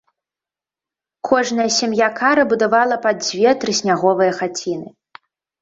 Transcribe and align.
Кожная 1.27 1.67
сям'я 1.77 2.09
кара 2.21 2.43
будавала 2.53 2.97
па 3.07 3.11
дзве 3.21 3.55
трысняговыя 3.65 4.31
хаціны. 4.43 4.89